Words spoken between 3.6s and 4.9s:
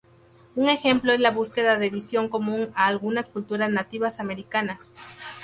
nativas americanas.